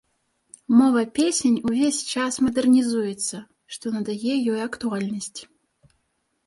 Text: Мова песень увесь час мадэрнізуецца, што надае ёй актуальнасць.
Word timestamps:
Мова 0.77 1.03
песень 1.19 1.59
увесь 1.71 1.99
час 2.13 2.33
мадэрнізуецца, 2.47 3.43
што 3.75 3.85
надае 3.99 4.33
ёй 4.55 4.59
актуальнасць. 4.69 5.41